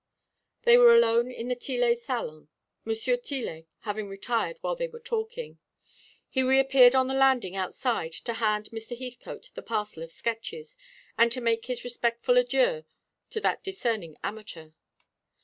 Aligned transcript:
They 0.63 0.77
were 0.79 0.95
alone 0.95 1.29
in 1.29 1.47
the 1.47 1.55
Tillet 1.55 1.95
salon, 1.95 2.47
Monsieur 2.85 3.15
Tillet 3.17 3.67
having 3.81 4.09
retired 4.09 4.57
while 4.61 4.75
they 4.75 4.87
were 4.87 4.99
talking. 4.99 5.59
He 6.27 6.41
reappeared 6.41 6.95
on 6.95 7.05
the 7.05 7.13
landing 7.13 7.55
outside 7.55 8.13
to 8.13 8.33
hand 8.33 8.71
Mr. 8.71 8.97
Heathcote 8.97 9.51
the 9.53 9.61
parcel 9.61 10.01
of 10.01 10.11
sketches, 10.11 10.75
and 11.19 11.31
to 11.31 11.39
make 11.39 11.65
his 11.67 11.83
respectful 11.83 12.39
adieux 12.39 12.83
to 13.29 13.41
that 13.41 13.63
discerning 13.63 14.17
amateur. 14.23 14.71